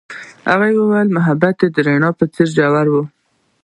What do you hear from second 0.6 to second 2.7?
وویل محبت یې د رڼا په څېر